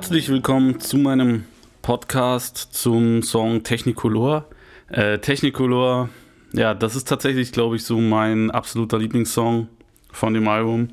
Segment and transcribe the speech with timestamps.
[0.00, 1.44] Herzlich willkommen zu meinem
[1.82, 4.46] Podcast zum Song Technicolor.
[4.88, 6.08] Äh, Technicolor,
[6.54, 9.68] ja, das ist tatsächlich, glaube ich, so mein absoluter Lieblingssong
[10.10, 10.88] von dem Album.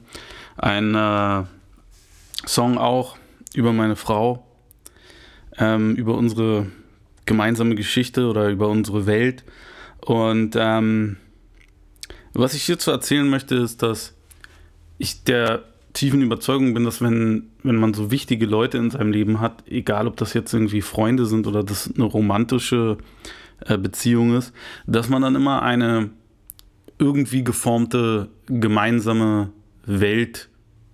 [0.58, 1.46] Ein äh,
[2.46, 3.18] Song auch
[3.54, 4.46] über meine Frau,
[5.58, 6.68] ähm, über unsere
[7.26, 9.46] gemeinsame Geschichte oder über unsere Welt.
[10.02, 11.16] Und ähm,
[12.34, 14.16] was ich hierzu erzählen möchte, ist, dass
[14.98, 15.64] ich der
[15.98, 20.08] tiefen Überzeugung bin, dass wenn, wenn man so wichtige Leute in seinem Leben hat, egal
[20.08, 22.98] ob das jetzt irgendwie Freunde sind oder das eine romantische
[23.66, 24.54] äh, Beziehung ist,
[24.86, 26.12] dass man dann immer eine
[27.00, 29.50] irgendwie geformte gemeinsame
[29.86, 30.50] Welt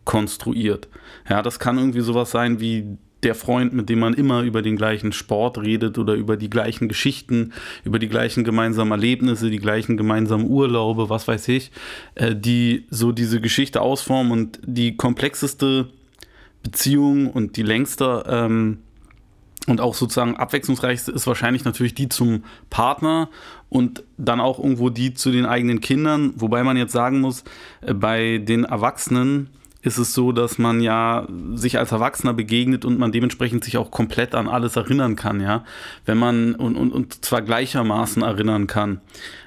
[0.06, 0.88] konstruiert.
[1.30, 4.76] Ja, das kann irgendwie sowas sein wie der Freund, mit dem man immer über den
[4.76, 9.98] gleichen Sport redet oder über die gleichen Geschichten, über die gleichen gemeinsamen Erlebnisse, die gleichen
[9.98, 11.72] gemeinsamen Urlaube, was weiß ich,
[12.16, 15.90] äh, die so diese Geschichte ausformen und die komplexeste
[16.64, 18.80] Beziehung und die längste ähm,
[19.66, 23.30] und auch sozusagen abwechslungsreichste ist wahrscheinlich natürlich die zum Partner
[23.70, 27.44] und dann auch irgendwo die zu den eigenen Kindern, wobei man jetzt sagen muss,
[27.82, 29.50] äh, bei den Erwachsenen,
[29.84, 33.92] ist es so, dass man ja sich als Erwachsener begegnet und man dementsprechend sich auch
[33.92, 35.66] komplett an alles erinnern kann, ja.
[36.06, 39.02] Wenn man und, und, und zwar gleichermaßen erinnern kann.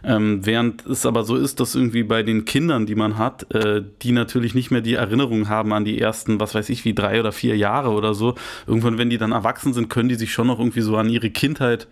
[0.04, 3.82] Ähm, während es aber so ist, dass irgendwie bei den Kindern, die man hat, äh,
[4.02, 7.18] die natürlich nicht mehr die Erinnerung haben an die ersten, was weiß ich, wie drei
[7.18, 8.34] oder vier Jahre oder so.
[8.66, 11.30] Irgendwann, wenn die dann erwachsen sind, können die sich schon noch irgendwie so an ihre
[11.30, 11.88] Kindheit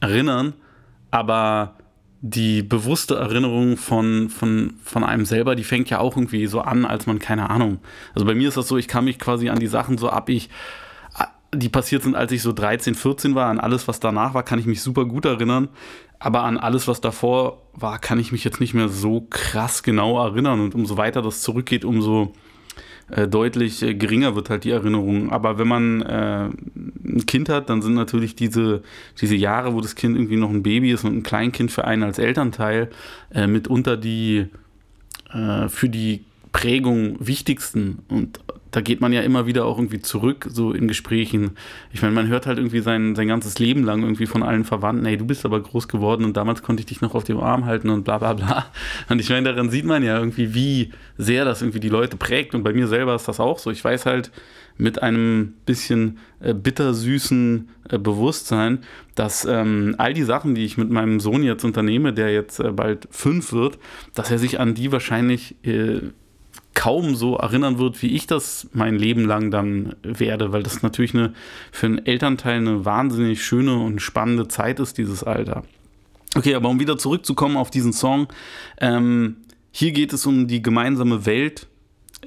[0.00, 0.54] erinnern.
[1.10, 1.74] Aber
[2.24, 6.84] die bewusste Erinnerung von, von, von einem selber, die fängt ja auch irgendwie so an,
[6.84, 7.80] als man, keine Ahnung.
[8.14, 10.28] Also bei mir ist das so, ich kann mich quasi an die Sachen so ab,
[10.28, 10.48] ich,
[11.52, 14.60] die passiert sind, als ich so 13, 14 war, an alles, was danach war, kann
[14.60, 15.68] ich mich super gut erinnern.
[16.20, 20.24] Aber an alles, was davor war, kann ich mich jetzt nicht mehr so krass genau
[20.24, 20.60] erinnern.
[20.60, 22.34] Und umso weiter das zurückgeht, umso
[23.10, 25.30] äh, deutlich äh, geringer wird halt die Erinnerung.
[25.30, 26.48] Aber wenn man äh,
[27.04, 28.82] ein Kind hat, dann sind natürlich diese,
[29.20, 32.02] diese Jahre, wo das Kind irgendwie noch ein Baby ist und ein Kleinkind für einen
[32.02, 32.90] als Elternteil,
[33.34, 34.46] äh, mitunter die
[35.68, 38.00] für die Prägung wichtigsten.
[38.08, 38.40] Und
[38.72, 41.52] da geht man ja immer wieder auch irgendwie zurück, so in Gesprächen.
[41.92, 45.04] Ich meine, man hört halt irgendwie sein, sein ganzes Leben lang irgendwie von allen Verwandten,
[45.04, 47.66] hey, du bist aber groß geworden und damals konnte ich dich noch auf dem Arm
[47.66, 48.66] halten und bla bla bla.
[49.10, 52.54] Und ich meine, daran sieht man ja irgendwie, wie sehr das irgendwie die Leute prägt.
[52.54, 53.70] Und bei mir selber ist das auch so.
[53.70, 54.32] Ich weiß halt
[54.78, 58.78] mit einem bisschen äh, bittersüßen äh, Bewusstsein,
[59.14, 62.72] dass ähm, all die Sachen, die ich mit meinem Sohn jetzt unternehme, der jetzt äh,
[62.72, 63.78] bald fünf wird,
[64.14, 66.00] dass er sich an die wahrscheinlich äh,
[66.82, 71.14] kaum so erinnern wird, wie ich das mein Leben lang dann werde, weil das natürlich
[71.14, 71.32] eine,
[71.70, 75.62] für einen Elternteil eine wahnsinnig schöne und spannende Zeit ist, dieses Alter.
[76.34, 78.26] Okay, aber um wieder zurückzukommen auf diesen Song,
[78.80, 79.36] ähm,
[79.70, 81.68] hier geht es um die gemeinsame Welt,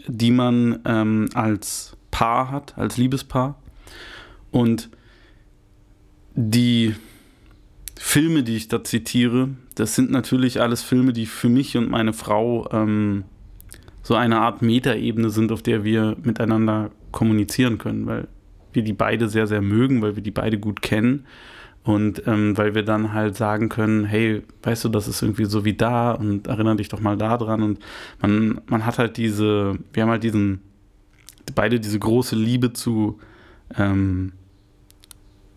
[0.08, 3.62] die man ähm, als Paar hat, als Liebespaar.
[4.52, 4.90] Und
[6.34, 6.96] die
[7.98, 12.14] Filme, die ich da zitiere, das sind natürlich alles Filme, die für mich und meine
[12.14, 13.26] Frau ähm,
[14.06, 18.28] so eine Art Metaebene sind, auf der wir miteinander kommunizieren können, weil
[18.72, 21.26] wir die beide sehr, sehr mögen, weil wir die beide gut kennen
[21.84, 25.66] und ähm, weil wir dann halt sagen können, hey, weißt du, das ist irgendwie so
[25.66, 27.80] wie da und erinnere dich doch mal da dran und
[28.22, 30.62] man, man hat halt diese, wir haben halt diesen,
[31.56, 33.18] beide diese große Liebe zu,
[33.76, 34.34] ähm,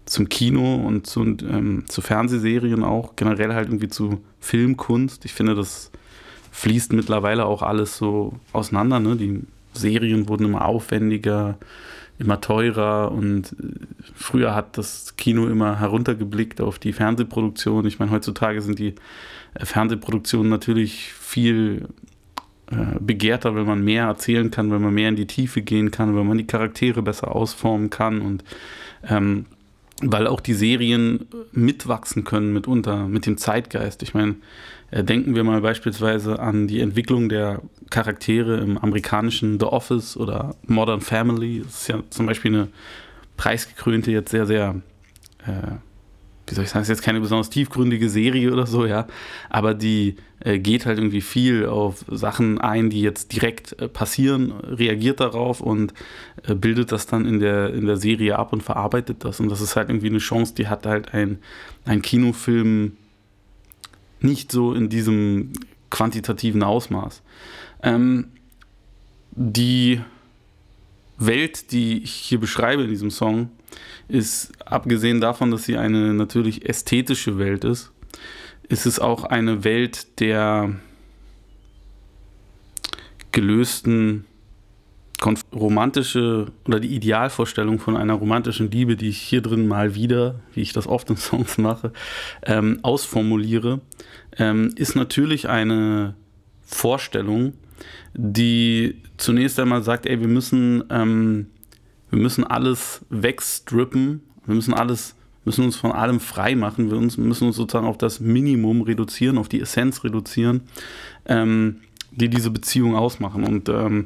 [0.07, 5.27] zum Kino und zu, ähm, zu Fernsehserien auch, generell halt irgendwie zu Filmkunst.
[5.27, 5.91] Ich finde, das
[6.59, 8.99] fließt mittlerweile auch alles so auseinander.
[8.99, 9.15] Ne?
[9.15, 9.43] Die
[9.75, 11.57] Serien wurden immer aufwendiger,
[12.19, 13.87] immer teurer und äh,
[14.17, 17.87] früher hat das Kino immer heruntergeblickt auf die Fernsehproduktion.
[17.87, 18.97] Ich meine, heutzutage sind die
[19.55, 21.87] äh, Fernsehproduktionen natürlich viel
[22.73, 26.17] äh, begehrter, wenn man mehr erzählen kann, wenn man mehr in die Tiefe gehen kann,
[26.17, 28.43] wenn man die Charaktere besser ausformen kann und
[29.09, 29.47] ähm,
[30.03, 34.03] weil auch die Serien mitwachsen können mitunter mit dem Zeitgeist.
[34.03, 34.37] Ich meine,
[34.91, 40.55] äh, denken wir mal beispielsweise an die Entwicklung der Charaktere im amerikanischen The Office oder
[40.67, 41.63] Modern Family.
[41.65, 42.69] Das ist ja zum Beispiel eine
[43.37, 44.77] preisgekrönte, jetzt sehr, sehr,
[45.47, 45.73] äh,
[46.47, 49.07] wie soll ich sagen, ist jetzt keine besonders tiefgründige Serie oder so, ja.
[49.51, 55.21] Aber die geht halt irgendwie viel auf Sachen ein, die jetzt direkt äh, passieren, reagiert
[55.21, 55.93] darauf und
[56.47, 59.41] äh, bildet das dann in der, in der Serie ab und verarbeitet das.
[59.41, 61.39] Und das ist halt irgendwie eine Chance, die hat halt ein,
[61.85, 62.97] ein Kinofilm
[64.21, 65.53] nicht so in diesem
[65.91, 67.23] quantitativen Ausmaß.
[67.83, 68.29] Ähm,
[69.33, 70.01] die
[71.19, 73.51] Welt, die ich hier beschreibe in diesem Song,
[74.09, 77.91] ist abgesehen davon, dass sie eine natürlich ästhetische Welt ist,
[78.69, 80.75] ist es auch eine Welt der
[83.33, 84.25] gelösten
[85.53, 90.61] romantische oder die Idealvorstellung von einer romantischen Liebe, die ich hier drin mal wieder, wie
[90.61, 91.93] ich das oft in Songs mache,
[92.45, 93.81] ähm, ausformuliere,
[94.37, 96.15] ähm, ist natürlich eine
[96.63, 97.55] Vorstellung,
[98.15, 101.47] die zunächst einmal sagt, ey, wir müssen, ähm,
[102.11, 105.17] wir müssen alles wegstrippen, wir müssen alles,
[105.49, 109.49] müssen uns von allem frei machen, wir müssen uns sozusagen auf das Minimum reduzieren, auf
[109.49, 110.61] die Essenz reduzieren,
[111.25, 111.77] ähm,
[112.11, 113.45] die diese Beziehung ausmachen.
[113.45, 114.05] Und ähm,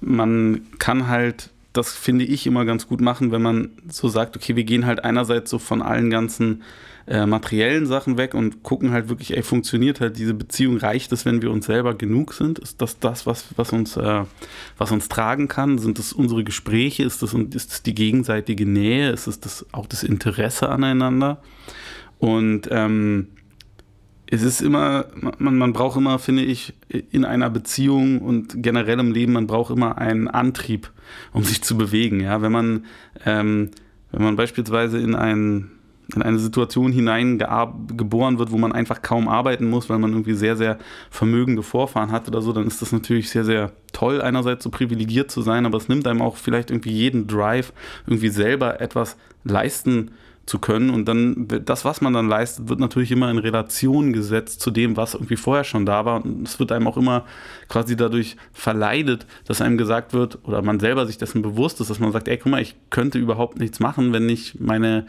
[0.00, 4.56] man kann halt das finde ich immer ganz gut machen, wenn man so sagt, okay,
[4.56, 6.62] wir gehen halt einerseits so von allen ganzen
[7.06, 11.24] äh, materiellen Sachen weg und gucken halt wirklich, ey, funktioniert halt diese Beziehung, reicht es,
[11.24, 12.60] wenn wir uns selber genug sind?
[12.60, 14.22] Ist das das, was, was, uns, äh,
[14.78, 15.78] was uns tragen kann?
[15.78, 17.02] Sind das unsere Gespräche?
[17.02, 19.10] Ist das, ist das die gegenseitige Nähe?
[19.10, 21.42] Ist es das auch das Interesse aneinander?
[22.18, 23.28] Und ähm,
[24.30, 25.06] es ist immer,
[25.38, 29.70] man, man braucht immer, finde ich, in einer Beziehung und generell im Leben, man braucht
[29.74, 30.90] immer einen Antrieb,
[31.32, 32.20] um sich zu bewegen.
[32.20, 32.84] Ja, wenn man,
[33.24, 33.70] ähm,
[34.12, 35.70] wenn man beispielsweise in ein
[36.14, 40.56] in eine Situation hineingeboren wird, wo man einfach kaum arbeiten muss, weil man irgendwie sehr,
[40.56, 40.78] sehr
[41.10, 45.30] vermögende Vorfahren hat oder so, dann ist das natürlich sehr, sehr toll, einerseits so privilegiert
[45.30, 47.72] zu sein, aber es nimmt einem auch vielleicht irgendwie jeden Drive,
[48.06, 50.10] irgendwie selber etwas leisten
[50.46, 50.90] zu können.
[50.90, 54.96] Und dann, das, was man dann leistet, wird natürlich immer in Relation gesetzt zu dem,
[54.96, 56.24] was irgendwie vorher schon da war.
[56.24, 57.24] Und es wird einem auch immer
[57.68, 61.98] quasi dadurch verleidet, dass einem gesagt wird, oder man selber sich dessen bewusst ist, dass
[61.98, 65.06] man sagt, ey, guck mal, ich könnte überhaupt nichts machen, wenn nicht meine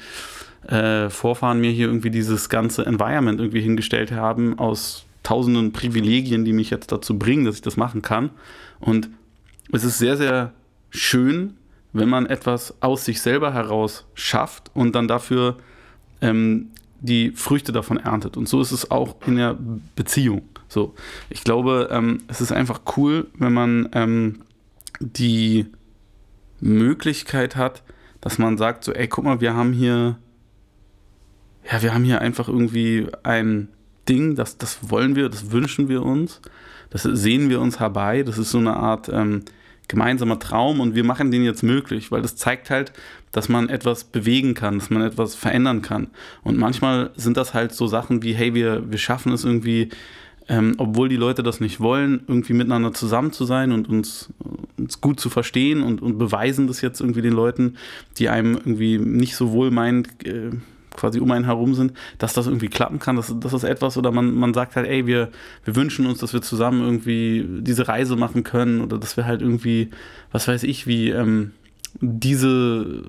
[0.67, 6.53] äh, Vorfahren mir hier irgendwie dieses ganze Environment irgendwie hingestellt haben aus tausenden Privilegien, die
[6.53, 8.29] mich jetzt dazu bringen, dass ich das machen kann.
[8.79, 9.09] Und
[9.71, 10.53] es ist sehr, sehr
[10.91, 11.55] schön,
[11.95, 15.57] wenn man etwas aus sich selber heraus schafft und dann dafür
[16.21, 18.38] ähm, die Früchte davon erntet.
[18.38, 19.57] Und so ist es auch in der
[19.95, 20.44] Beziehung.
[20.68, 20.94] So,
[21.30, 24.42] ich glaube, ähm, es ist einfach cool, wenn man ähm,
[25.00, 25.68] die
[26.59, 27.83] Möglichkeit hat,
[28.21, 30.18] dass man sagt, so, ey, guck mal, wir haben hier
[31.71, 33.69] ja, wir haben hier einfach irgendwie ein
[34.07, 36.42] Ding, das, das wollen wir, das wünschen wir uns,
[36.92, 39.44] das sehen wir uns herbei, das ist so eine Art ähm,
[39.87, 42.91] gemeinsamer Traum und wir machen den jetzt möglich, weil das zeigt halt,
[43.31, 46.07] dass man etwas bewegen kann, dass man etwas verändern kann.
[46.43, 49.89] Und manchmal sind das halt so Sachen wie, hey, wir, wir schaffen es irgendwie,
[50.47, 54.29] ähm, obwohl die Leute das nicht wollen, irgendwie miteinander zusammen zu sein und uns,
[54.77, 57.75] uns gut zu verstehen und, und beweisen das jetzt irgendwie den Leuten,
[58.17, 60.51] die einem irgendwie nicht so wohl meint, äh,
[60.95, 63.15] quasi um einen herum sind, dass das irgendwie klappen kann.
[63.15, 65.30] Das, das ist etwas, oder man, man sagt halt, ey, wir,
[65.63, 69.42] wir wünschen uns, dass wir zusammen irgendwie diese Reise machen können oder dass wir halt
[69.42, 69.89] irgendwie,
[70.31, 71.51] was weiß ich, wie ähm,
[72.01, 73.03] diese,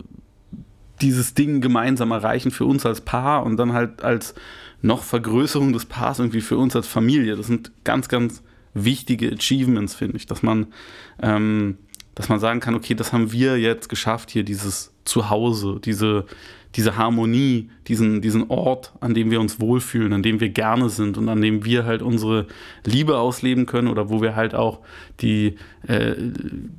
[1.00, 4.34] dieses Ding gemeinsam erreichen für uns als Paar und dann halt als
[4.82, 7.36] noch Vergrößerung des Paars irgendwie für uns als Familie.
[7.36, 8.42] Das sind ganz, ganz
[8.74, 10.66] wichtige Achievements, finde ich, dass man,
[11.22, 11.78] ähm,
[12.14, 16.26] dass man sagen kann, okay, das haben wir jetzt geschafft, hier dieses Zuhause, diese,
[16.76, 21.16] diese Harmonie, diesen, diesen Ort, an dem wir uns wohlfühlen, an dem wir gerne sind
[21.16, 22.46] und an dem wir halt unsere
[22.84, 24.80] Liebe ausleben können oder wo wir halt auch
[25.20, 25.56] die
[25.88, 26.14] äh,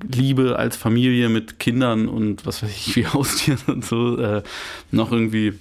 [0.08, 4.44] Liebe als Familie mit Kindern und was weiß ich, wie Haustieren und so äh,
[4.92, 5.54] noch irgendwie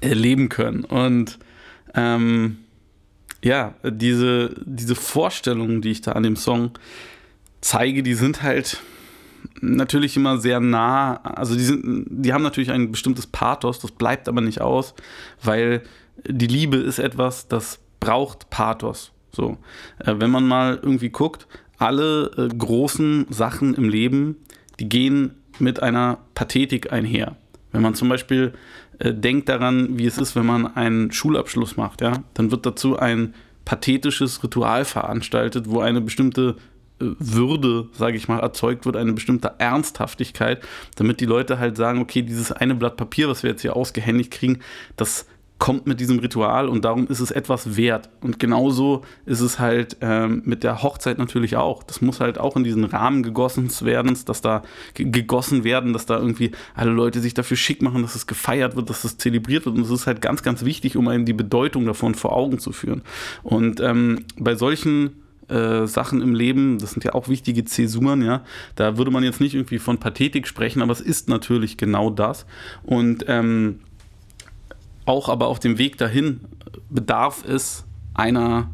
[0.00, 0.84] erleben können.
[0.84, 1.38] Und
[1.94, 2.56] ähm,
[3.44, 6.70] ja, diese, diese Vorstellungen, die ich da an dem Song
[7.60, 8.80] zeige, die sind halt
[9.60, 14.28] natürlich immer sehr nah, also die, sind, die haben natürlich ein bestimmtes Pathos, das bleibt
[14.28, 14.94] aber nicht aus,
[15.42, 15.82] weil
[16.26, 19.12] die Liebe ist etwas, das braucht Pathos.
[19.30, 19.58] So,
[19.98, 21.46] äh, wenn man mal irgendwie guckt,
[21.78, 24.36] alle äh, großen Sachen im Leben,
[24.78, 27.36] die gehen mit einer Pathetik einher.
[27.72, 28.52] Wenn man zum Beispiel
[28.98, 32.98] äh, denkt daran, wie es ist, wenn man einen Schulabschluss macht, ja, dann wird dazu
[32.98, 36.56] ein pathetisches Ritual veranstaltet, wo eine bestimmte
[37.18, 40.62] würde, sage ich mal, erzeugt wird, eine bestimmte Ernsthaftigkeit,
[40.96, 44.30] damit die Leute halt sagen, okay, dieses eine Blatt Papier, was wir jetzt hier ausgehändigt
[44.30, 44.60] kriegen,
[44.96, 45.26] das
[45.62, 48.10] kommt mit diesem Ritual und darum ist es etwas wert.
[48.20, 51.84] Und genauso ist es halt ähm, mit der Hochzeit natürlich auch.
[51.84, 56.18] Das muss halt auch in diesen Rahmen gegossen werden, dass da gegossen werden, dass da
[56.18, 59.76] irgendwie alle Leute sich dafür schick machen, dass es gefeiert wird, dass es zelebriert wird.
[59.76, 62.72] Und das ist halt ganz, ganz wichtig, um einem die Bedeutung davon vor Augen zu
[62.72, 63.02] führen.
[63.44, 68.44] Und ähm, bei solchen äh, Sachen im Leben, das sind ja auch wichtige Zäsuren, ja.
[68.76, 72.46] Da würde man jetzt nicht irgendwie von Pathetik sprechen, aber es ist natürlich genau das.
[72.82, 73.80] Und ähm,
[75.04, 76.40] auch aber auf dem Weg dahin
[76.90, 77.84] bedarf es
[78.14, 78.70] einer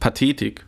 [0.00, 0.66] Pathetik.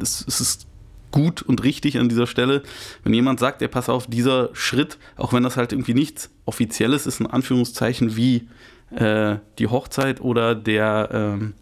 [0.00, 0.66] Es, es ist
[1.10, 2.64] gut und richtig an dieser Stelle,
[3.04, 7.06] wenn jemand sagt, er pass auf, dieser Schritt, auch wenn das halt irgendwie nichts Offizielles
[7.06, 8.48] ist, in Anführungszeichen wie
[8.90, 11.54] äh, die Hochzeit oder der, ähm,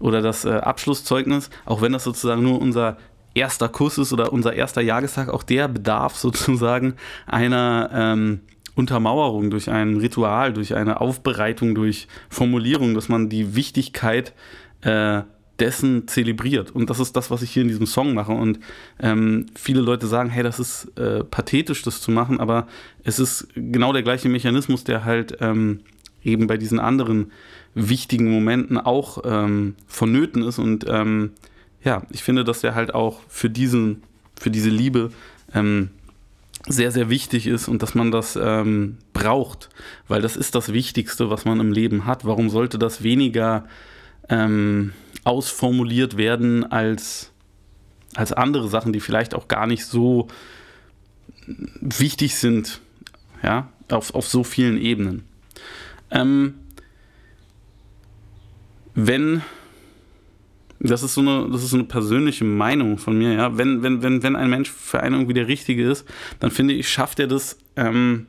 [0.00, 2.96] oder das äh, Abschlusszeugnis, auch wenn das sozusagen nur unser
[3.34, 6.94] erster Kuss ist oder unser erster Jahrestag, auch der bedarf sozusagen
[7.26, 8.40] einer ähm,
[8.74, 14.32] Untermauerung durch ein Ritual, durch eine Aufbereitung, durch Formulierung, dass man die Wichtigkeit
[14.82, 15.22] äh,
[15.58, 16.70] dessen zelebriert.
[16.70, 18.30] Und das ist das, was ich hier in diesem Song mache.
[18.30, 18.60] Und
[19.00, 22.68] ähm, viele Leute sagen, hey, das ist äh, pathetisch, das zu machen, aber
[23.02, 25.80] es ist genau der gleiche Mechanismus, der halt ähm,
[26.28, 27.32] eben bei diesen anderen
[27.74, 30.58] wichtigen Momenten auch ähm, vonnöten ist.
[30.58, 31.32] Und ähm,
[31.82, 34.02] ja, ich finde, dass der halt auch für diesen,
[34.38, 35.10] für diese Liebe
[35.54, 35.90] ähm,
[36.66, 39.68] sehr, sehr wichtig ist und dass man das ähm, braucht,
[40.06, 42.24] weil das ist das Wichtigste, was man im Leben hat.
[42.24, 43.64] Warum sollte das weniger
[44.28, 44.92] ähm,
[45.24, 47.32] ausformuliert werden als,
[48.14, 50.28] als andere Sachen, die vielleicht auch gar nicht so
[51.80, 52.80] wichtig sind,
[53.42, 55.24] ja, auf, auf so vielen Ebenen.
[56.10, 56.54] Ähm,
[58.94, 59.42] wenn
[60.80, 63.58] das ist so eine, das ist so eine persönliche Meinung von mir, ja.
[63.58, 66.06] Wenn, wenn, wenn, wenn ein Mensch für einen irgendwie der Richtige ist,
[66.40, 68.28] dann finde ich, schafft er das, ähm,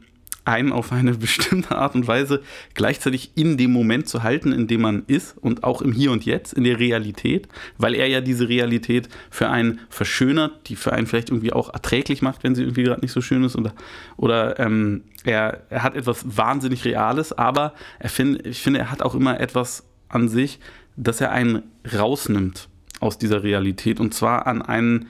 [0.50, 2.42] einen auf eine bestimmte Art und Weise
[2.74, 6.26] gleichzeitig in dem Moment zu halten, in dem man ist und auch im Hier und
[6.26, 11.08] Jetzt, in der Realität, weil er ja diese Realität für einen verschönert, die für einen
[11.08, 13.74] vielleicht irgendwie auch erträglich macht, wenn sie irgendwie gerade nicht so schön ist oder,
[14.18, 19.02] oder ähm, er, er hat etwas wahnsinnig Reales, aber er find, ich finde, er hat
[19.02, 20.60] auch immer etwas an sich,
[20.96, 21.64] dass er einen
[21.94, 22.68] rausnimmt
[23.00, 25.08] aus dieser Realität und zwar an einen,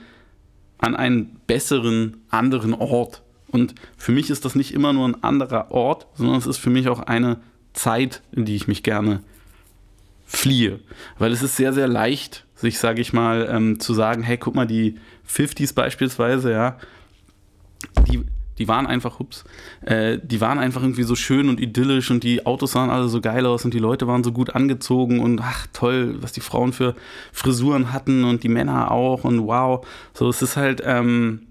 [0.78, 3.22] an einen besseren, anderen Ort.
[3.50, 6.70] Und für mich ist das nicht immer nur ein anderer Ort, sondern es ist für
[6.70, 7.40] mich auch eine
[7.72, 9.20] Zeit, in die ich mich gerne
[10.26, 10.78] fliehe.
[11.18, 14.54] Weil es ist sehr, sehr leicht, sich, sage ich mal, ähm, zu sagen, hey, guck
[14.54, 14.96] mal, die
[15.28, 16.76] 50s beispielsweise, ja,
[18.06, 18.24] die,
[18.58, 19.44] die waren einfach, ups,
[19.80, 23.20] äh, die waren einfach irgendwie so schön und idyllisch und die Autos sahen alle so
[23.20, 26.72] geil aus und die Leute waren so gut angezogen und ach toll, was die Frauen
[26.72, 26.94] für
[27.32, 29.84] Frisuren hatten und die Männer auch und wow.
[30.12, 31.46] So, es ist halt, ähm,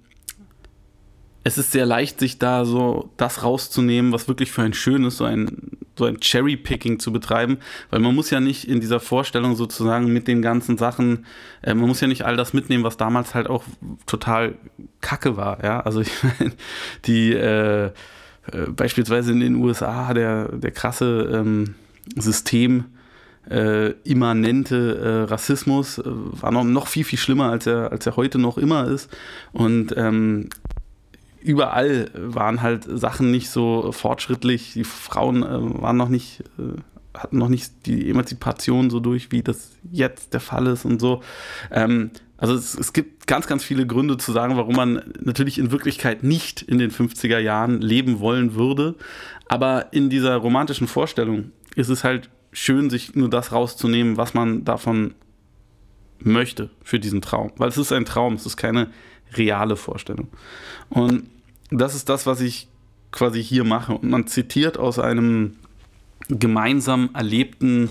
[1.43, 5.23] es ist sehr leicht, sich da so das rauszunehmen, was wirklich für ein schönes, so
[5.23, 10.11] ein, so ein Cherry-Picking zu betreiben, weil man muss ja nicht in dieser Vorstellung sozusagen
[10.11, 11.25] mit den ganzen Sachen,
[11.61, 13.63] äh, man muss ja nicht all das mitnehmen, was damals halt auch
[14.05, 14.55] total
[15.01, 16.53] kacke war, ja, also ich meine,
[17.05, 17.91] die, äh, äh,
[18.69, 21.75] beispielsweise in den USA, der, der krasse ähm,
[22.15, 22.85] System,
[23.49, 28.15] äh, immanente äh, Rassismus äh, war noch, noch viel, viel schlimmer, als er, als er
[28.15, 29.09] heute noch immer ist.
[29.53, 30.49] Und ähm,
[31.41, 34.73] überall waren halt Sachen nicht so fortschrittlich.
[34.73, 39.41] Die Frauen äh, waren noch nicht, äh, hatten noch nicht die Emanzipation so durch, wie
[39.41, 41.21] das jetzt der Fall ist und so.
[41.71, 45.71] Ähm, also es, es, gibt ganz, ganz viele Gründe zu sagen, warum man natürlich in
[45.71, 48.95] Wirklichkeit nicht in den 50er Jahren leben wollen würde.
[49.47, 54.63] Aber in dieser romantischen Vorstellung ist es halt schön, sich nur das rauszunehmen, was man
[54.63, 55.15] davon
[56.19, 57.51] möchte für diesen Traum.
[57.57, 58.89] Weil es ist ein Traum, es ist keine
[59.33, 60.27] reale Vorstellung.
[60.89, 61.23] Und
[61.71, 62.67] das ist das, was ich
[63.11, 63.93] quasi hier mache.
[63.93, 65.55] Und man zitiert aus einem
[66.27, 67.89] gemeinsam erlebten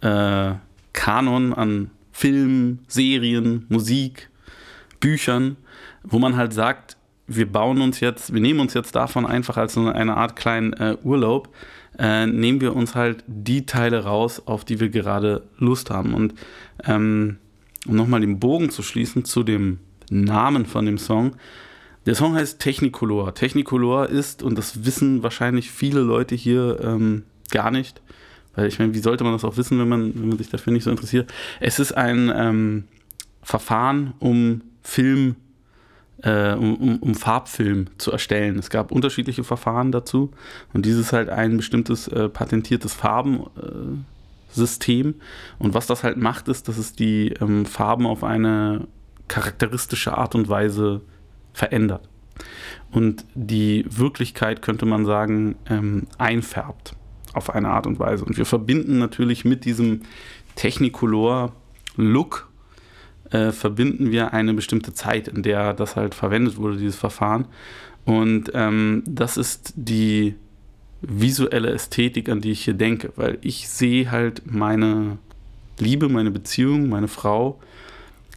[0.00, 0.52] äh,
[0.92, 4.30] Kanon an Filmen, Serien, Musik,
[4.98, 5.56] Büchern,
[6.02, 9.78] wo man halt sagt, wir bauen uns jetzt, wir nehmen uns jetzt davon einfach als
[9.78, 11.54] eine Art kleinen äh, Urlaub,
[11.98, 16.14] äh, nehmen wir uns halt die Teile raus, auf die wir gerade Lust haben.
[16.14, 16.34] Und
[16.84, 17.38] ähm,
[17.86, 19.78] um nochmal den Bogen zu schließen zu dem
[20.10, 21.36] Namen von dem Song.
[22.06, 23.34] Der Song heißt Technicolor.
[23.34, 28.02] Technicolor ist, und das wissen wahrscheinlich viele Leute hier ähm, gar nicht,
[28.54, 30.72] weil ich meine, wie sollte man das auch wissen, wenn man, wenn man sich dafür
[30.72, 31.32] nicht so interessiert?
[31.60, 32.84] Es ist ein ähm,
[33.42, 35.36] Verfahren, um Film,
[36.22, 38.58] äh, um, um, um, Farbfilm zu erstellen.
[38.58, 40.30] Es gab unterschiedliche Verfahren dazu
[40.72, 45.14] und dieses ist halt ein bestimmtes äh, patentiertes Farbensystem.
[45.58, 48.88] und was das halt macht, ist, dass es die ähm, Farben auf eine
[49.30, 51.02] charakteristische Art und Weise
[51.52, 52.08] verändert.
[52.90, 56.96] Und die Wirklichkeit, könnte man sagen, ähm, einfärbt
[57.32, 58.24] auf eine Art und Weise.
[58.24, 60.00] Und wir verbinden natürlich mit diesem
[60.56, 62.48] Technicolor-Look,
[63.30, 67.46] äh, verbinden wir eine bestimmte Zeit, in der das halt verwendet wurde, dieses Verfahren.
[68.04, 70.34] Und ähm, das ist die
[71.02, 75.18] visuelle Ästhetik, an die ich hier denke, weil ich sehe halt meine
[75.78, 77.60] Liebe, meine Beziehung, meine Frau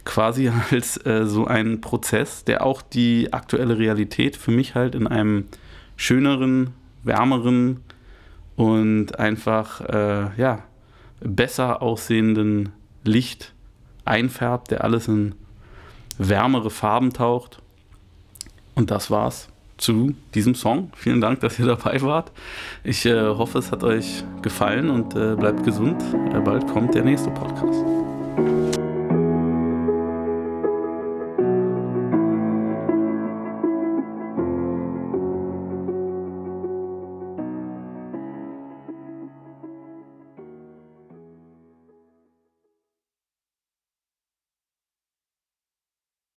[0.04, 5.06] quasi als äh, so ein Prozess, der auch die aktuelle Realität für mich halt in
[5.06, 5.46] einem
[5.96, 6.70] schöneren,
[7.02, 7.80] wärmeren
[8.56, 10.62] und einfach äh, ja,
[11.20, 12.70] besser aussehenden
[13.04, 13.52] Licht
[14.04, 15.34] einfärbt, der alles in
[16.18, 17.60] wärmere Farben taucht.
[18.74, 20.90] Und das war's zu diesem Song.
[20.94, 22.32] Vielen Dank, dass ihr dabei wart.
[22.84, 26.02] Ich äh, hoffe, es hat euch gefallen und äh, bleibt gesund.
[26.44, 27.93] Bald kommt der nächste Podcast.